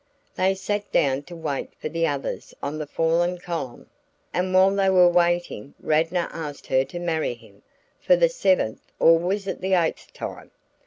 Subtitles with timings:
[0.33, 3.87] They sat down to wait for the others on the fallen column,
[4.33, 7.61] and while they were waiting Radnor asked her to marry him,
[8.01, 10.49] for the seventh or was it the eighth time?"